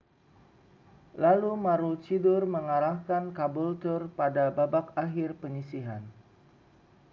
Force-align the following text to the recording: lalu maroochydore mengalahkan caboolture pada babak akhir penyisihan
lalu 1.23 1.51
maroochydore 1.65 2.47
mengalahkan 2.55 3.23
caboolture 3.37 4.05
pada 4.19 4.45
babak 4.57 4.87
akhir 5.03 5.29
penyisihan 5.41 6.01